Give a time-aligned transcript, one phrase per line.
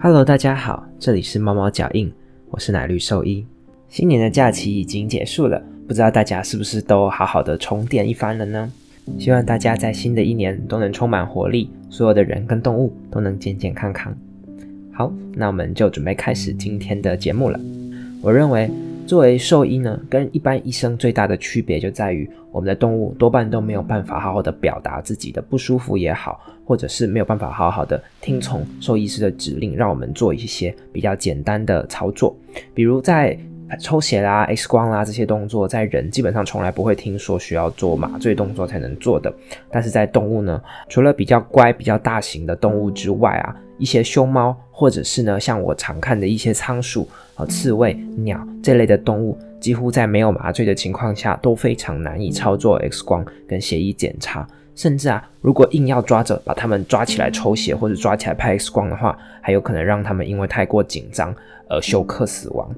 [0.00, 2.12] Hello，大家好，这里是猫猫脚印，
[2.50, 3.44] 我是奶绿兽医。
[3.88, 8.70] 新年的假期已经结束了，不知道大家是不是都好好的充电一番了呢？
[9.18, 14.16] 希望大家在新的一年都能充满活力，所有的人跟动物都能健健康康。
[14.92, 17.58] 好，那我们就准备开始今天的节目了。
[18.22, 18.70] 我认为。
[19.08, 32.36] 作为兽医呢，跟一般医生最大的区别就在于，我们的动物多半都没有办法好好的表达自己的不舒服也好，或者是没有办法好好的听从兽医师的指令，让我们做一些比较简单的操作，
[32.74, 33.34] 比如在
[33.80, 39.34] 抽血啦、X 光啦这些动作，在人基本上从来不会听说需要做麻醉动作才能做的，
[39.70, 43.56] 但是在动物呢，除了比较乖、比较大型的动物之外啊。
[43.78, 61.34] 一些凶猫，或者是呢，像我常看的一些仓鼠、啊刺猬、鸟这类的动物，几乎在没有麻醉的情况下都非常难以操作 X 光跟血液检查，甚至啊，如果硬要抓着把它们抓起来抽血或者抓起来拍 X 光的话，还有可能让他们因为太过紧张
[61.68, 62.68] 而休克死亡。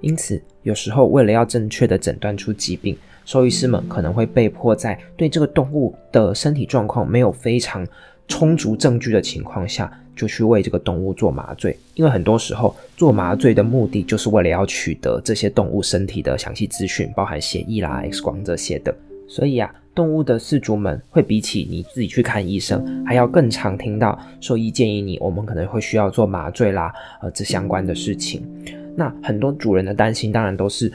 [0.00, 7.86] 因此，有时候为了要正确的诊断出疾病，兽医师们可能会被迫在对这个动物的身体状况没有非常
[8.26, 9.90] 充足证据的情况下。
[10.20, 18.94] 就去为这个动物做麻醉，因为很多时候做麻醉的目的就是为了要取得这些动物身体的详细资讯，包含血液啦、X 光这些的。
[19.26, 28.46] 所以啊，动物的饲主们会比起你自己去看医生，还要更常听到兽医建议你，我们可能会需要做麻醉啦，呃，这相关的事情。
[28.94, 30.92] 那很多主人的担心当然都是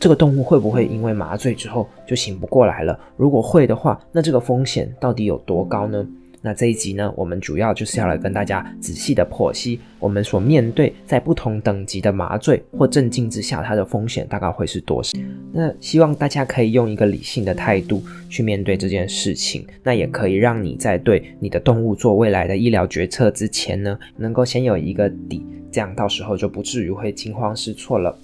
[0.00, 2.98] 这个动物会不会因为麻醉之后就醒不过来了？
[3.18, 6.06] 如果会的话，那这个风险到底有多高呢？
[6.44, 15.18] 那这一集呢，我们主要就是要来跟大家仔细的剖析我们所面对在不同等级的麻醉或镇静之下，它的风险大概会是多少。
[15.50, 28.14] 那希望大家可以用一个理性的态度去面对这件事情，那也可以让你在对你的动物做未来的医疗决策之前呢，能够先有一个底，这样到时候就不至于会惊慌失措了。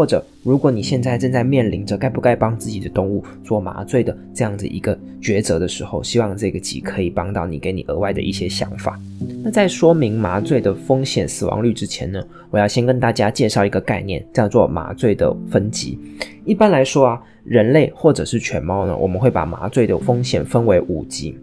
[0.00, 8.98] 或者，如果你现在正在面临着该不该帮自己的动物做麻醉的这样子一个抉择的时候，希望这个集可以帮到你，给你额外的一些想法。
[9.44, 15.98] 那在说明麻醉的风险、死亡率之前呢，我要先跟大家介绍一个概念，叫做麻醉的分级。
[16.46, 21.36] 一般来说啊，人类或者是犬猫呢，我们会把麻醉的风险分为五级。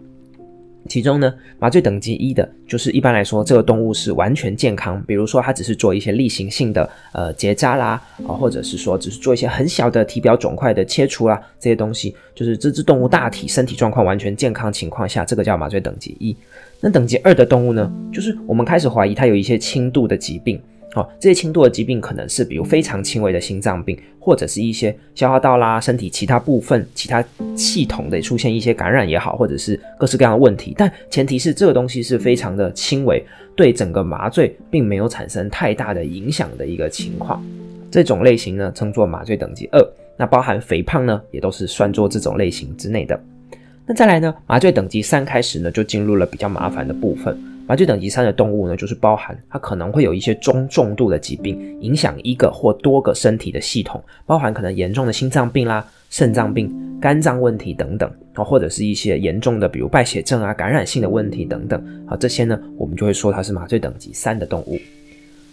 [0.86, 5.02] 其中呢，麻醉等级一的，就是一般来说，这个动物是完全健康。
[5.06, 16.34] 比如说，它只是做一些例行性的呃结扎啦，啊，或者是说只是做一些很小的体表肿块的切除啦，这些东西，就是这只动物大体身体状况完全健康情况下，这个叫麻醉等级一。
[16.80, 20.58] 那等级二的动物呢，就是我们开始怀疑它有一些轻度的疾病。
[20.94, 27.22] 哦，这些轻度的疾病可能是比如非常轻微的心脏病，或者是一些消化道啦、身体其他部分、其他
[27.54, 30.74] 系统的出现一些感染也好，或者是各式各样的问题。
[30.76, 33.22] 但前提是这个东西是非常的轻微，
[33.54, 37.44] 对整个麻醉并没有产生太大的影响的一个情况。
[37.90, 39.86] 这种类型呢称作麻醉等级二。
[40.16, 43.18] 那包含肥胖呢，也都是算作这种类型之内的。
[43.86, 47.38] 那再来呢，麻醉等级三开始呢，就进入了比较麻烦的部分。
[47.68, 64.78] 麻醉等级三的动物呢，就是包含它可能会有一些中重度的疾病，影响一个或多个身体的系统，包含可能严重的心脏病啦、肾脏病、肝脏问题等等啊，或者是一些严重的，比如败血症啊、感染性的问题等等啊，这些呢，我们就会说它是麻醉等级三的动物。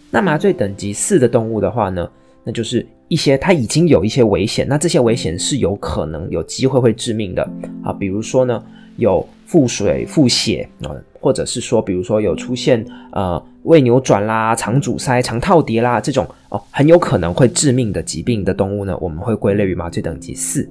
[0.09, 2.09] 那麻醉等级四的动物的话呢，
[2.45, 7.43] 那就是一些它已经有一些危险，那这些危险是有可能有机会会致命的
[7.83, 8.63] 啊，比如说呢。
[8.97, 20.69] 有腹水、腹泻啊，或者是说，比如说有出现呃胃扭转啦、肠阻塞、肠套叠啦这种哦，很有可能会致命的疾病的动物呢，我们会归类于麻醉等级四。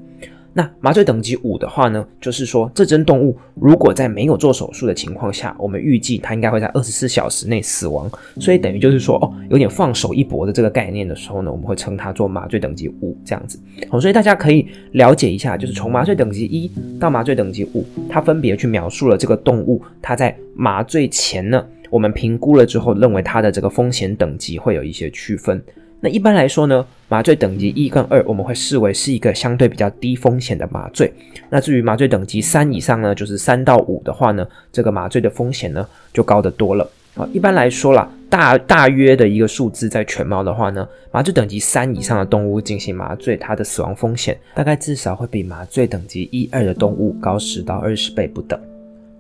[0.57, 13.59] 那麻醉等级五的话呢，就是说这只动物如果在没有做手术的情况下，我们预计它应该会在二十四小时内死亡，所以等于就是说哦，有点放手一搏的这个概念的时候呢，我们会称它做麻醉等级五这样子。
[13.91, 25.61] 好，所以大家可以了解一下，就是从麻醉等级一到麻醉等级五，它分别去描述了这个动物它在麻醉前呢，我们评估了之后认为它的这个风险等级会有一些区分。
[26.05, 31.11] 那一般来说呢，麻醉等级一跟二，我们会视为是一个相对比较低风险的麻醉。
[31.49, 36.87] 那至于麻醉等级三以上呢，就是三到五的话呢，这个麻醉的风险呢就高得多了。
[37.15, 48.61] 啊，一般来说啦，大大约的一个数字，在犬猫的话呢，麻醉等级三以上的动物进行麻醉，它的死亡风险大概至少会比麻醉等级一二的动物高十到二十倍不等。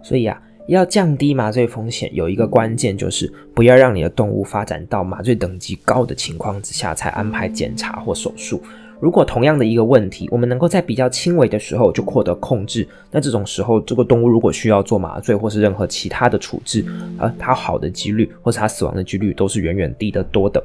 [0.02, 0.38] 所以啊。
[0.66, 8.62] 要降低麻醉风险，有一个关键就是不要让你的动物发展到麻醉等级高的情况之下才安排检查或手术。
[9.00, 16.82] 如果同样的一个问题，我们能够在比较轻微的时候就获得控制，那这种时候，这个动物如果需要做麻醉或是任何其他的处置，
[17.19, 20.64] 而它好的几率或是它死亡的几率都是远远低得多的。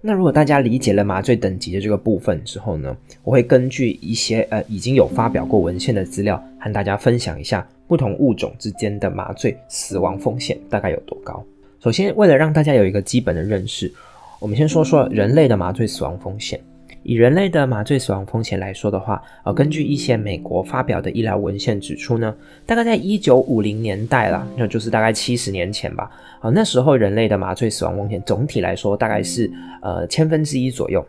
[0.00, 11.44] 那如果大家理解了麻醉等级的这个部分之后呢，我会根据一些呃已经有发表过文献的资料，和大家分享一下不同物种之间的麻醉死亡风险大概有多高。
[11.80, 13.92] 首先，为了让大家有一个基本的认识，
[14.38, 16.60] 我们先说说人类的麻醉死亡风险。
[17.02, 22.34] 以人类的麻醉死亡风险来说的话，呃，根据一些美国发表的医疗文献指出呢，
[22.66, 26.10] 大概在一九五零年代啦，那就是大概七十年前吧，
[26.40, 29.50] 啊，那时候人类的麻醉死亡风险总体来说大概是
[29.82, 31.04] 呃千分之一左右。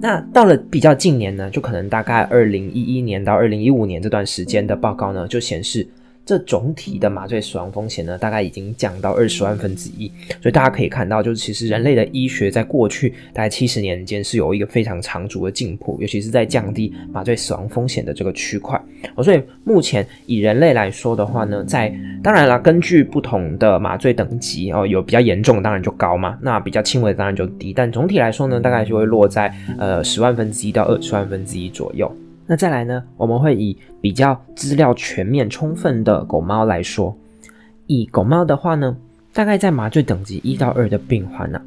[0.00, 5.86] 那到了比较近年呢，就可能大概二零一一年到二零一五年这段时间的报告呢，就显示。
[6.26, 10.10] 这总体的麻醉死亡风险呢，大概已经降到二十万分之一，
[10.40, 18.80] 所以大家可以看到，就是其实人类的医学在过去大概七十年间是有一个非常长足的进步，尤其是在降低麻醉死亡风险的这个区块。
[19.14, 32.10] 哦，所以目前以人类来说的话呢，在当然了，根据不同的麻醉等级哦，有比较严重当然就高嘛，那比较轻微的当然就低，但总体来说呢，大概就会落在呃十万分之一到二十万分之一左右。
[32.46, 33.02] 那再来呢？
[33.16, 37.16] 我们会以比较资料全面充分的狗猫来说，
[37.86, 38.94] 以狗猫的话呢，
[39.32, 41.58] 大概在麻醉等级一到二的病患呢，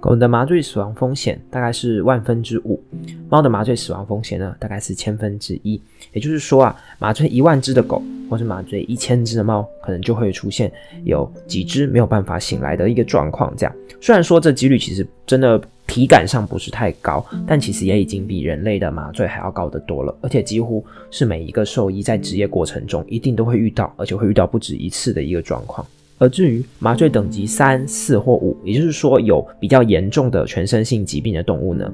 [0.00, 2.82] 狗的麻醉死亡风险大概是万分之五，
[3.28, 5.78] 猫的麻醉死亡风险呢大概是千分之一。
[6.14, 10.72] 也就是说啊，麻醉一万只的狗，或是麻醉一千只的猫，可能就会出现
[11.04, 13.52] 有几只没有办法醒来的一个状况。
[13.58, 15.60] 这样，虽然说这几率其实真的。
[15.98, 25.84] 体感上不是太高，但其实也已经比人类的麻醉还要高得多了，而且几乎是每一个兽医在职业过程中一定都会遇到，而且会遇到不止一次的一个状况。
[26.18, 31.92] 而至于麻醉等级三、四或五，也就是说有比较严重的全身性疾病的动物呢，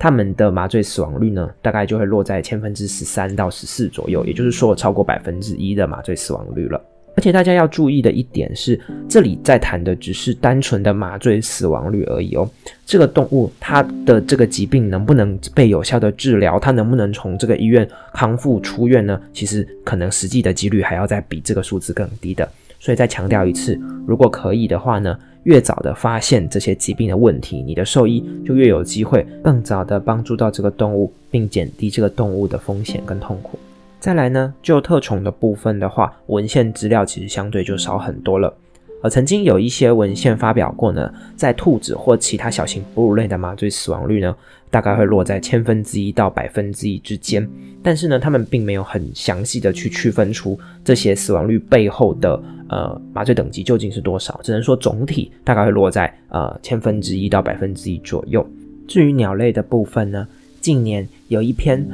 [0.00, 6.80] 它们的麻醉死亡率呢，大概就会落在千分之十三到十四左右，也就是说超过百分之一的麻醉死亡率了。
[7.16, 8.78] 而且大家要注意的一点是，
[9.08, 12.48] 这里在谈的只是单纯的麻醉死亡率而已哦。
[12.84, 19.20] 这个动物它的这个疾病能不能被有效的治疗，它能不能从这个医院康复出院呢？
[19.32, 22.48] 其实可能实际的几率还要再比这个数字更低的。
[22.80, 33.58] 所以再强调一次，如果可以的话呢，越早的发现这些疾病的问题，你的兽医就越有机会更早的帮助到这个动物，并减低这个动物的风险跟痛苦。
[34.04, 38.54] 再来呢，就特宠的部分的话，文献资料其实相对就少很多了。
[39.02, 44.36] 而曾经有一些文献发表过呢，在兔子或其他小型哺乳类的麻醉死亡率呢，
[44.70, 47.48] 大概会落在千分之一到百分之一之间。
[47.82, 58.46] 但是呢，他们并没有很详细的去区分出这些死亡率背后的呃麻醉等级究竟是多少，只能说总体大概会落在呃千分之一到百分之一左右。
[58.86, 60.28] 至于鸟类的部分呢？
[60.64, 61.86] 近年有一篇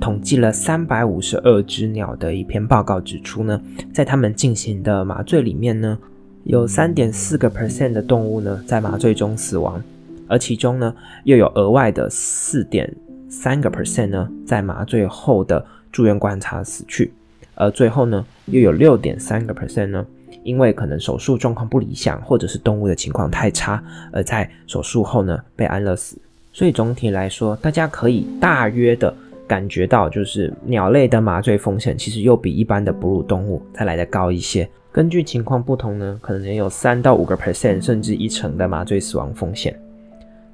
[0.00, 3.60] 统计了三百五十二只鸟的一篇报告指出呢，
[3.92, 5.98] 在他们进行的麻醉里面呢，
[6.44, 9.82] 有三点四个 percent 的动物呢在麻醉中死亡，
[10.28, 12.88] 而其中呢又有额外的四点
[13.28, 17.12] 三个 percent 呢在麻醉后的住院观察死去，
[17.56, 20.06] 而最后呢又有六点三个 percent 呢
[20.44, 23.82] 因为可能手术状况不理想或者是动物的情况太差，
[24.12, 26.16] 而在手术后呢被安乐死。
[26.52, 29.14] 所以总体来说，大家可以大约的
[29.46, 34.68] 感觉到，就是鸟类的麻醉风险其实又比一般的哺乳动物再来的高一些。
[34.92, 39.74] 根据情况不同呢，可能也有三到五个 percent，甚至一成的麻醉死亡风险。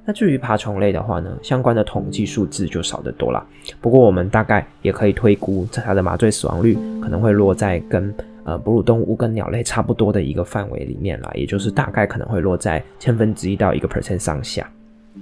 [0.05, 3.45] 那至于爬虫类的话呢，相关的统计数字就少得多了。
[3.81, 8.11] 不过我们大概也可以推估，它的麻醉死亡率可能会落在跟
[8.45, 14.67] 呃哺乳动物跟鸟类差不多的一个范围里面了，也就是大概可能会落在千分之一到一个 percent 上下。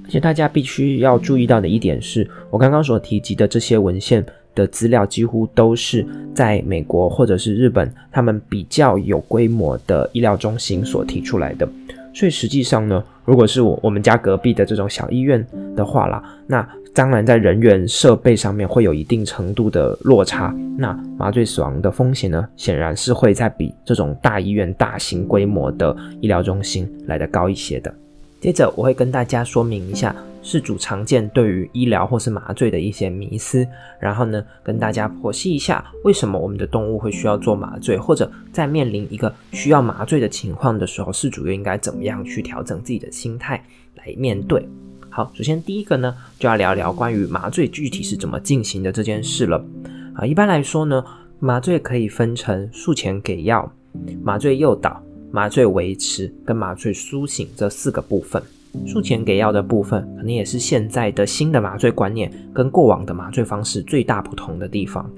[0.06, 4.26] 而且大家必须要注意到的一点是，我刚刚所提及的这些文献
[4.56, 11.68] 的资料，几乎都是在美国或者是日本，他们比较有规模的医疗中心所提出来的。
[12.14, 27.94] 所以实际上呢，如果是我我们家隔壁的这种小医院的话啦，那当然在人员设备上面会有一定程度的落差，那麻醉死亡的风险呢，显然是会在比这种大医院、大型规模的医疗中心来的高一些的。
[28.40, 33.68] 接着我会跟大家说明一下事主常见对于医疗或是麻醉的一些迷思，
[34.00, 43.62] 然后呢跟大家剖析一下为什么我们的动物会需要做麻醉，或者在面临一个需要麻醉的情况的时候，事主又应该怎么样去调整自己的心态
[43.96, 44.66] 来面对。
[45.10, 49.66] 好，首先第一个呢就要聊聊关于麻醉具体是怎么进行的这件事了。
[50.14, 51.04] 啊，一般来说呢，
[51.40, 53.70] 麻醉可以分成术前给药、
[54.24, 55.04] 麻醉诱导。
[55.32, 58.42] 麻醉维持跟麻醉苏醒这四个部分。
[58.86, 65.10] 术前给药的部分，可能也是现在的新的麻醉观念跟过往的麻醉方式最大不同的地方。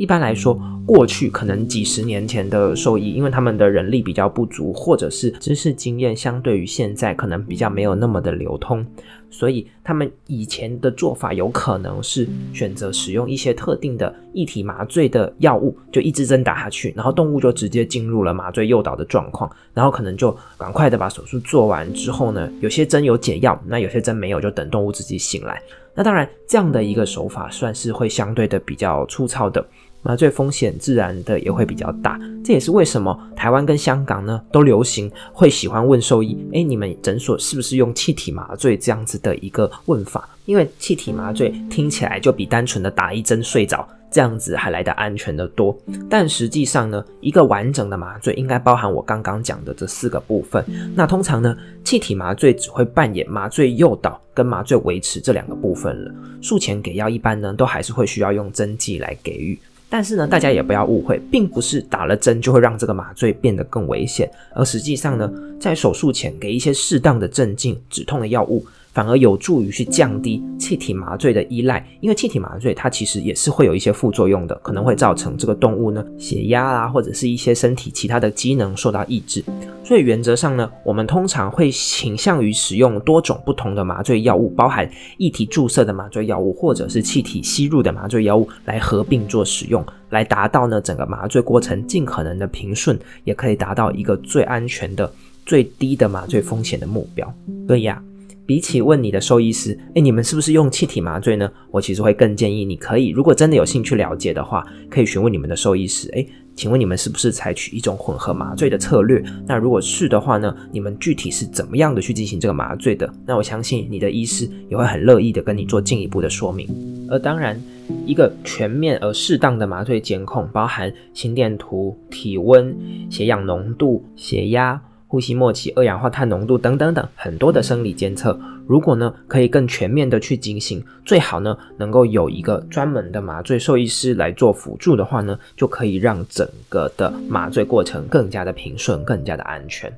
[0.00, 8.82] 一般来说，过去可能几十年前的兽医，因为他们的人力比较不足，或者是知识经验相对于现在可能比较没有那么的流通，
[9.28, 25.60] 所以他们以前的做法有可能是选择使用一些特定的异体麻醉的药物，就一支针打下去，然后动物就直接进入了麻醉诱导的状况，然后可能就赶快的把手术做完之后呢，有些针有解药，那有些针没有，就等动物自己醒来。
[25.92, 29.62] 那当然，这样的一个手法算是会相对的比较粗糙的。
[30.02, 40.28] 麻醉风险自然的也会比较大，这也是为什么台湾跟香港呢都流行会喜欢问兽医：哎，你们诊所是不是用气体麻醉这样子的一个问法？
[40.46, 45.78] 因为气体麻醉听起来就比单纯的打一针睡着这样子还来得安全的多。
[46.08, 50.64] 但实际上呢，一个完整的麻醉应该包含我刚刚讲的这四个部分。
[50.96, 56.12] 那通常呢，气体麻醉只会扮演麻醉诱导跟麻醉维持这两个部分了。
[56.40, 59.56] 术前给药一般呢，都还是会需要用针剂来给予。
[59.90, 65.30] 但是呢，大家也不要误会，并不是打了针就会让这个麻醉变得更危险，而实际上呢，
[65.60, 68.64] 在手术前给一些适当的镇静、止痛的药物。
[68.92, 79.44] 反而有助于去降低气体麻醉的依赖，因为气体麻醉它其实也是会有一些副作用的，可能会造成这个动物呢血压啊，或者是一些身体其他的机能受到抑制。
[79.84, 95.12] 所以原则上呢，我们通常会倾向于使用多种不同的麻醉药物，包含液体注射的麻醉药物，或者是气体吸入的麻醉药物来合并做使用，来达到呢整个麻醉过程尽可能的平顺，也可以达到一个最安全的、
[95.46, 97.32] 最低的麻醉风险的目标。
[97.68, 98.02] 所以啊。
[98.50, 101.48] 比起问你的兽医师，哎，你们是不是用气体麻醉呢？
[101.70, 106.10] 我其实会更建议你可以，如果真的有兴趣了解的话，可以询问你们的兽医师。
[106.16, 106.26] 哎，
[106.56, 109.22] 请问你们是不是采取一种混合麻醉的策略？
[109.46, 113.08] 那如果是的话呢，你们具体是怎么样的去进行这个麻醉的？
[113.24, 116.66] 那我相信你的医师也会很乐意的跟你做进一步的说明。
[117.08, 117.56] 而当然，
[118.04, 122.76] 一个全面而适当的麻醉监控，包含心电图、体温、
[123.08, 124.82] 血氧浓度、血压。
[125.10, 139.92] 呼吸末期、二氧化碳浓度等等等很多的生理监测，如果呢可以更全面的去进行，最好呢能够有一个专门的麻醉兽医师来做辅助的话呢，就可以让整个的麻醉过程更加的平顺、更加的安全。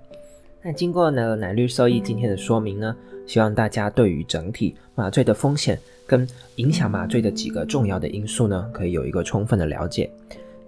[0.63, 6.27] 那经过呢奶绿兽医今天的说明呢，希望大家对于整体麻醉的风险跟
[6.57, 10.11] 影响麻醉的几个重要的因素呢，可以有一个充分的了解。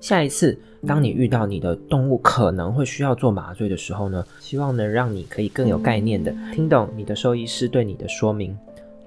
[0.05, 0.55] 下一次，
[0.87, 8.55] 当你遇到你的动物可能会需要做麻醉的时候呢，希望能让你可以更有概念的听懂你的兽医师对你的说明。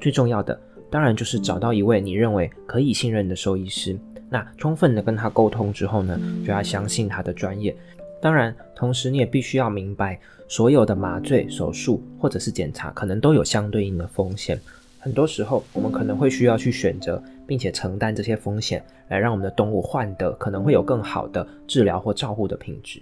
[0.01, 3.95] 最重要的，当然就是找到一位你认为可以信任的兽医师。
[4.27, 7.77] 那充分的跟他沟通之后呢，就要相信他的专业。
[8.19, 14.59] 当然，同时你也必须要明白，所有的麻醉、手术或者是检查，可能都有相对应的风险。
[14.97, 23.01] 很多时候，我们可能会需要去选择，并且承担这些风险，来让我们的动物换得可能会有更好的治疗或照护的品质。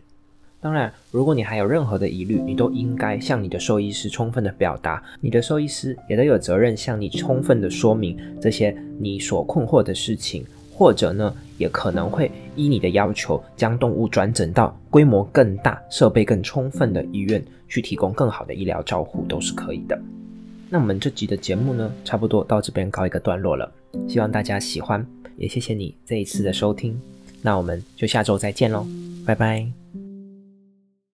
[0.61, 19.99] 当然，如果你还有任何的疑虑，你都应该向你的兽医师充分的表达，你的兽医师也都有责任向你充分的说明这些你所困惑的事情，或者呢，也可能会依你的要求，将动物转诊到规模更大、设备更充分的医院，去提供更好的医疗照护，都是可以的。
[20.67, 23.71] 那我们这集的节目呢，差不多到这边告一个段落了。
[24.07, 25.05] 希望大家喜欢，
[25.37, 26.99] 也谢谢你这一次的收听。
[27.41, 28.85] 那我们就下周再见喽，
[29.25, 29.84] 拜拜。